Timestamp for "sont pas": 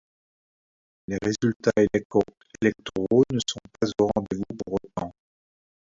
3.45-3.87